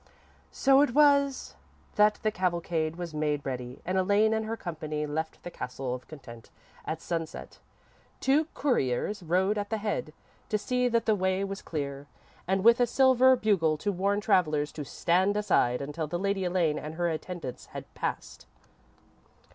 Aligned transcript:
"__So 0.54 0.82
it 0.82 0.94
was 0.94 1.54
that 1.96 2.14
the 2.22 2.30
cavalcade 2.30 2.96
was 2.96 3.12
made 3.12 3.44
ready 3.44 3.82
and 3.84 3.98
Elaine 3.98 4.32
and 4.32 4.46
her 4.46 4.56
company 4.56 5.04
left 5.04 5.42
the 5.42 5.50
Castle 5.50 5.94
of 5.94 6.08
Content 6.08 6.48
at 6.86 7.02
sunset. 7.02 7.58
Two 8.18 8.46
couriers 8.54 9.22
rode 9.22 9.58
at 9.58 9.68
the 9.68 9.76
head, 9.76 10.14
to 10.48 10.56
see 10.56 10.88
that 10.88 11.04
the 11.04 11.14
way 11.14 11.44
was 11.44 11.60
clear, 11.60 12.06
and 12.48 12.64
with 12.64 12.80
a 12.80 12.86
silver 12.86 13.36
bugle 13.36 13.76
to 13.76 13.92
warn 13.92 14.22
travellers 14.22 14.72
to 14.72 14.82
stand 14.86 15.36
aside 15.36 15.82
until 15.82 16.06
the 16.06 16.18
Lady 16.18 16.44
Elaine 16.44 16.78
and 16.78 16.94
her 16.94 17.10
attendants 17.10 17.66
had 17.76 17.84
passed. 17.92 18.46